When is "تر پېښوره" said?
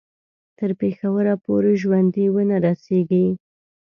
0.57-1.33